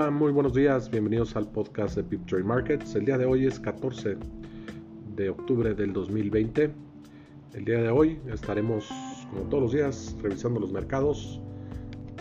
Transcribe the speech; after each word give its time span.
Hola, 0.00 0.12
muy 0.12 0.30
buenos 0.30 0.54
días, 0.54 0.88
bienvenidos 0.88 1.34
al 1.34 1.48
podcast 1.48 1.96
de 1.96 2.04
Pip 2.04 2.20
Markets. 2.44 2.94
El 2.94 3.04
día 3.04 3.18
de 3.18 3.26
hoy 3.26 3.46
es 3.46 3.58
14 3.58 4.16
de 5.16 5.28
octubre 5.28 5.74
del 5.74 5.92
2020. 5.92 6.70
El 7.54 7.64
día 7.64 7.82
de 7.82 7.90
hoy 7.90 8.20
estaremos, 8.32 8.88
como 9.28 9.42
todos 9.50 9.60
los 9.64 9.72
días, 9.72 10.16
revisando 10.22 10.60
los 10.60 10.70
mercados 10.70 11.40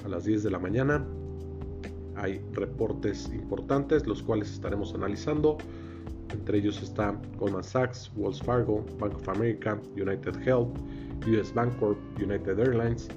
a 0.04 0.08
las 0.08 0.26
10 0.26 0.42
de 0.42 0.50
la 0.50 0.58
mañana. 0.58 1.06
Hay 2.16 2.42
reportes 2.54 3.30
importantes, 3.32 4.08
los 4.08 4.24
cuales 4.24 4.50
estaremos 4.52 4.96
analizando. 4.96 5.60
Entre 6.34 6.58
ellos 6.58 6.82
está 6.82 7.16
Goldman 7.38 7.64
Sachs, 7.64 8.12
Wells 8.16 8.42
Fargo, 8.42 8.84
Bank 8.98 9.14
of 9.18 9.30
America, 9.30 9.80
United 9.96 10.36
Health, 10.44 10.76
US 11.28 11.54
Bancorp, 11.54 12.00
United 12.18 12.58
Airlines, 12.58 13.08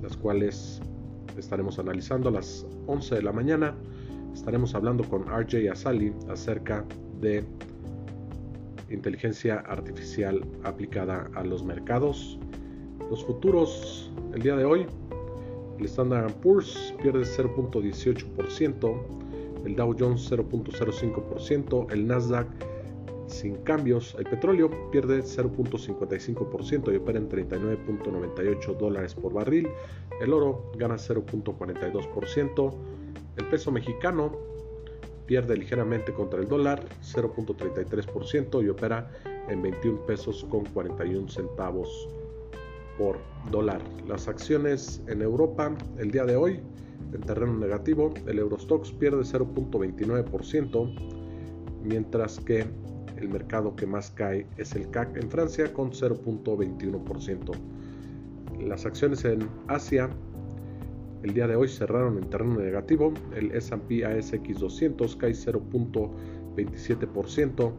las 0.00 0.16
cuales 0.16 0.80
estaremos 1.36 1.78
analizando 1.78 2.30
a 2.30 2.32
las 2.32 2.64
11 2.86 3.16
de 3.16 3.22
la 3.22 3.32
mañana. 3.32 3.74
Estaremos 4.32 4.74
hablando 4.74 5.04
con 5.04 5.24
RJ 5.24 5.70
Asali 5.70 6.12
acerca 6.28 6.84
de 7.20 7.44
inteligencia 8.90 9.60
artificial 9.60 10.44
aplicada 10.64 11.30
a 11.34 11.44
los 11.44 11.64
mercados. 11.64 12.38
Los 13.10 13.24
futuros, 13.24 14.10
el 14.34 14.42
día 14.42 14.56
de 14.56 14.64
hoy, 14.64 14.86
el 15.78 15.84
Standard 15.84 16.32
Poor's 16.40 16.94
pierde 17.02 17.20
0.18%, 17.20 19.00
el 19.64 19.76
Dow 19.76 19.96
Jones 19.98 20.30
0.05%, 20.30 21.92
el 21.92 22.06
Nasdaq 22.06 22.46
sin 23.28 23.56
cambios. 23.56 24.16
El 24.18 24.24
petróleo 24.24 24.70
pierde 24.90 25.20
0.55% 25.22 26.92
y 26.92 26.96
opera 26.96 27.18
en 27.18 27.28
39.98 27.28 28.76
dólares 28.76 29.14
por 29.14 29.32
barril. 29.32 29.68
El 30.20 30.32
oro 30.32 30.72
gana 30.76 30.96
0.42%. 30.96 32.74
El 33.38 33.46
peso 33.46 33.72
mexicano 33.72 34.32
pierde 35.26 35.56
ligeramente 35.56 36.12
contra 36.12 36.40
el 36.40 36.48
dólar 36.48 36.84
0.33% 37.02 38.64
y 38.64 38.68
opera 38.68 39.10
en 39.48 39.62
21 39.62 40.06
pesos 40.06 40.46
con 40.50 40.64
41 40.66 41.28
centavos 41.28 42.08
por 42.98 43.18
dólar. 43.50 43.80
Las 44.06 44.28
acciones 44.28 45.02
en 45.06 45.22
Europa 45.22 45.74
el 45.98 46.10
día 46.10 46.24
de 46.24 46.36
hoy 46.36 46.60
en 47.12 47.20
terreno 47.22 47.56
negativo, 47.56 48.12
el 48.26 48.38
Eurostox 48.38 48.92
pierde 48.92 49.22
0.29%, 49.22 50.94
mientras 51.82 52.38
que 52.40 52.66
el 53.16 53.28
mercado 53.28 53.74
que 53.74 53.86
más 53.86 54.10
cae 54.10 54.46
es 54.56 54.74
el 54.74 54.90
CAC 54.90 55.16
en 55.16 55.30
Francia 55.30 55.72
con 55.72 55.92
0.21%. 55.92 57.52
Las 58.60 58.84
acciones 58.84 59.24
en 59.24 59.48
Asia 59.68 60.10
el 61.22 61.34
día 61.34 61.46
de 61.46 61.54
hoy 61.56 61.68
cerraron 61.68 62.16
en 62.18 62.28
terreno 62.30 62.60
negativo. 62.60 63.12
El 63.34 63.52
S&P 63.52 64.04
ASX 64.04 64.58
200 64.58 65.16
cae 65.16 65.32
0.27%, 65.32 67.72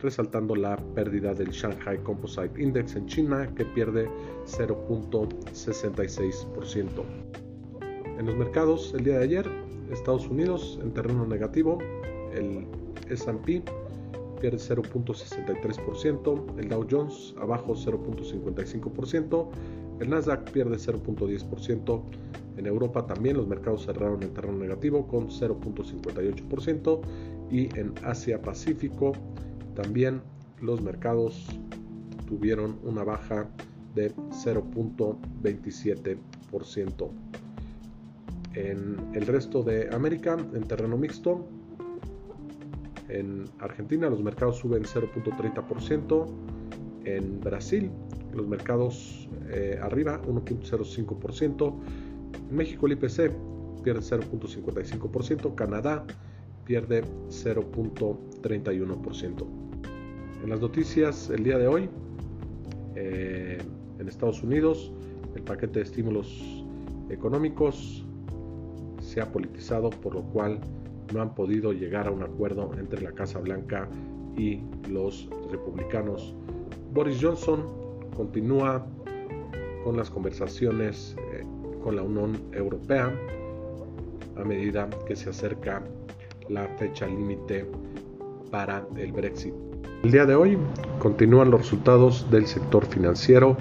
resaltando 0.00 0.54
la 0.56 0.76
pérdida 0.94 1.34
del 1.34 1.50
Shanghai 1.50 1.98
Composite 1.98 2.62
Index 2.62 2.96
en 2.96 3.06
China 3.06 3.48
que 3.54 3.64
pierde 3.64 4.08
0.66%. 4.46 6.86
En 8.18 8.26
los 8.26 8.36
mercados 8.36 8.92
el 8.96 9.04
día 9.04 9.18
de 9.18 9.24
ayer, 9.24 9.48
Estados 9.90 10.28
Unidos 10.28 10.78
en 10.82 10.92
terreno 10.92 11.26
negativo, 11.26 11.78
el 12.32 12.66
S&P 13.10 13.62
pierde 14.36 14.58
0.63%, 14.58 16.58
el 16.58 16.68
Dow 16.68 16.86
Jones 16.90 17.34
abajo 17.40 17.74
0.55%, 17.74 19.48
el 20.00 20.10
Nasdaq 20.10 20.50
pierde 20.50 20.76
0.10%, 20.76 22.02
en 22.56 22.66
Europa 22.66 23.06
también 23.06 23.36
los 23.36 23.46
mercados 23.48 23.84
cerraron 23.84 24.22
en 24.22 24.32
terreno 24.32 24.56
negativo 24.58 25.08
con 25.08 25.28
0.58% 25.28 27.00
y 27.50 27.64
en 27.78 27.92
Asia 28.04 28.40
Pacífico 28.40 29.12
también 29.74 30.22
los 30.60 30.80
mercados 30.80 31.48
tuvieron 32.26 32.78
una 32.84 33.02
baja 33.04 33.46
de 33.94 34.14
0.27%. 34.14 37.10
En 38.54 38.96
el 39.14 39.26
resto 39.26 39.64
de 39.64 39.92
América, 39.92 40.38
en 40.54 40.62
terreno 40.62 40.96
mixto, 40.96 41.44
en 43.08 43.44
Argentina 43.58 44.08
los 44.08 44.22
mercados 44.22 44.58
suben 44.58 44.84
0.30%. 44.84 46.26
En 47.04 47.40
Brasil 47.40 47.90
los 48.34 48.46
mercados 48.46 49.28
eh, 49.48 49.78
arriba 49.82 50.22
1.05%. 50.22 51.74
En 52.50 52.56
México 52.56 52.86
el 52.86 52.92
IPC 52.92 53.32
pierde 53.82 54.00
0.55%. 54.00 55.54
Canadá 55.54 56.06
pierde 56.64 57.04
0.31%. 57.28 59.46
En 60.42 60.50
las 60.50 60.60
noticias 60.60 61.30
el 61.30 61.44
día 61.44 61.58
de 61.58 61.68
hoy, 61.68 61.88
eh, 62.96 63.58
en 63.98 64.08
Estados 64.08 64.42
Unidos, 64.42 64.90
el 65.34 65.42
paquete 65.42 65.80
de 65.80 65.84
estímulos 65.84 66.64
económicos 67.10 68.06
se 69.00 69.20
ha 69.20 69.30
politizado, 69.30 69.90
por 69.90 70.14
lo 70.14 70.22
cual 70.22 70.58
no 71.14 71.22
han 71.22 71.34
podido 71.34 71.72
llegar 71.72 72.08
a 72.08 72.10
un 72.10 72.24
acuerdo 72.24 72.72
entre 72.76 73.00
la 73.00 73.12
Casa 73.12 73.38
Blanca 73.38 73.88
y 74.36 74.60
los 74.90 75.28
republicanos. 75.50 76.34
Boris 76.92 77.18
Johnson 77.22 77.62
continúa 78.16 78.84
con 79.84 79.96
las 79.96 80.10
conversaciones 80.10 81.16
eh, 81.32 81.44
con 81.82 81.94
la 81.94 82.02
Unión 82.02 82.36
Europea 82.52 83.12
a 84.36 84.44
medida 84.44 84.90
que 85.06 85.14
se 85.14 85.30
acerca 85.30 85.84
la 86.48 86.66
fecha 86.78 87.06
límite 87.06 87.64
para 88.50 88.84
el 88.96 89.12
Brexit. 89.12 89.54
El 90.02 90.10
día 90.10 90.26
de 90.26 90.34
hoy 90.34 90.58
continúan 90.98 91.50
los 91.50 91.60
resultados 91.60 92.28
del 92.30 92.46
sector 92.46 92.84
financiero. 92.86 93.56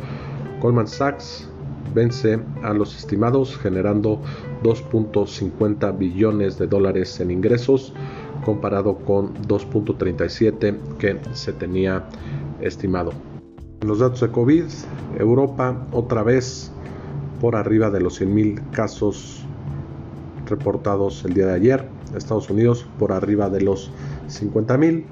Goldman 0.59 0.87
Sachs 0.87 1.47
vence 1.93 2.39
a 2.63 2.73
los 2.73 2.97
estimados 2.97 3.55
generando 3.57 4.19
2.50 4.63 5.97
billones 5.97 6.57
de 6.57 6.67
dólares 6.67 7.19
en 7.19 7.31
ingresos 7.31 7.93
comparado 8.45 8.97
con 8.97 9.33
2.37 9.47 10.77
que 10.97 11.19
se 11.33 11.53
tenía 11.53 12.07
estimado. 12.61 13.11
Los 13.81 13.99
datos 13.99 14.21
de 14.21 14.29
COVID, 14.29 14.65
Europa 15.19 15.85
otra 15.91 16.23
vez 16.23 16.71
por 17.41 17.55
arriba 17.55 17.89
de 17.89 17.99
los 17.99 18.21
100.000 18.21 18.71
casos 18.71 19.43
reportados 20.45 21.25
el 21.25 21.33
día 21.33 21.47
de 21.47 21.53
ayer, 21.53 21.89
Estados 22.15 22.49
Unidos 22.49 22.85
por 22.99 23.11
arriba 23.11 23.49
de 23.49 23.61
los 23.61 23.91
50.000 24.29 25.03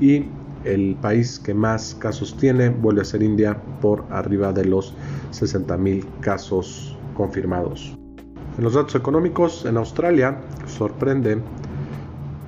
y 0.00 0.26
el 0.64 0.96
país 1.00 1.38
que 1.38 1.54
más 1.54 1.94
casos 1.94 2.36
tiene 2.36 2.68
vuelve 2.68 3.02
a 3.02 3.04
ser 3.04 3.22
India 3.22 3.56
por 3.80 4.04
arriba 4.10 4.52
de 4.52 4.64
los 4.64 4.92
60.000 5.32 6.04
casos 6.20 6.96
confirmados. 7.14 7.97
En 8.58 8.64
los 8.64 8.74
datos 8.74 8.94
económicos, 8.96 9.64
en 9.66 9.76
Australia 9.76 10.40
sorprende 10.66 11.38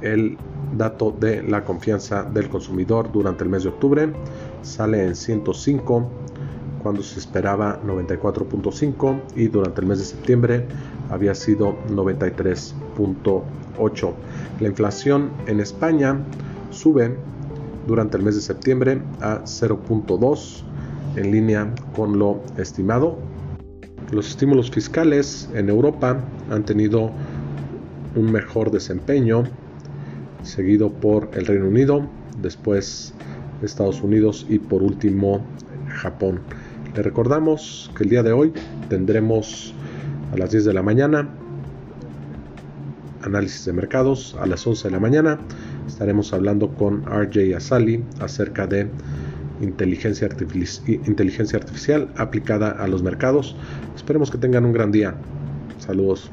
el 0.02 0.36
dato 0.76 1.12
de 1.12 1.44
la 1.44 1.64
confianza 1.64 2.24
del 2.24 2.48
consumidor 2.48 3.12
durante 3.12 3.44
el 3.44 3.50
mes 3.50 3.62
de 3.62 3.68
octubre. 3.68 4.12
Sale 4.62 5.06
en 5.06 5.14
105 5.14 6.10
cuando 6.82 7.04
se 7.04 7.20
esperaba 7.20 7.80
94.5 7.82 9.20
y 9.36 9.46
durante 9.46 9.82
el 9.82 9.86
mes 9.86 10.00
de 10.00 10.04
septiembre 10.04 10.66
había 11.10 11.36
sido 11.36 11.76
93.8. 11.90 14.12
La 14.58 14.66
inflación 14.66 15.30
en 15.46 15.60
España 15.60 16.18
sube 16.70 17.16
durante 17.86 18.16
el 18.16 18.24
mes 18.24 18.34
de 18.34 18.40
septiembre 18.40 19.00
a 19.20 19.44
0.2 19.44 20.64
en 21.14 21.30
línea 21.30 21.72
con 21.94 22.18
lo 22.18 22.40
estimado. 22.58 23.29
Los 24.12 24.28
estímulos 24.28 24.72
fiscales 24.72 25.48
en 25.54 25.68
Europa 25.68 26.20
han 26.50 26.64
tenido 26.64 27.12
un 28.16 28.32
mejor 28.32 28.72
desempeño, 28.72 29.44
seguido 30.42 30.90
por 30.90 31.30
el 31.34 31.46
Reino 31.46 31.68
Unido, 31.68 32.08
después 32.42 33.14
Estados 33.62 34.02
Unidos 34.02 34.46
y 34.48 34.58
por 34.58 34.82
último 34.82 35.46
Japón. 35.88 36.40
Le 36.96 37.02
recordamos 37.02 37.92
que 37.96 38.02
el 38.02 38.10
día 38.10 38.24
de 38.24 38.32
hoy 38.32 38.52
tendremos 38.88 39.74
a 40.32 40.36
las 40.36 40.50
10 40.50 40.64
de 40.64 40.74
la 40.74 40.82
mañana 40.82 41.28
análisis 43.22 43.64
de 43.64 43.72
mercados, 43.72 44.36
a 44.40 44.46
las 44.46 44.66
11 44.66 44.88
de 44.88 44.92
la 44.92 45.00
mañana 45.00 45.38
estaremos 45.86 46.32
hablando 46.32 46.70
con 46.70 47.04
RJ 47.04 47.54
Asali 47.56 48.02
acerca 48.18 48.66
de 48.66 48.88
inteligencia, 49.60 50.26
artificial 51.58 52.12
aplicada 52.16 52.70
a 52.70 52.88
los 52.88 53.02
mercados. 53.02 53.56
Esperemos 53.94 54.30
que 54.30 54.38
tengan 54.38 54.64
un 54.64 54.72
gran 54.72 54.90
día. 54.90 55.14
Saludos. 55.78 56.30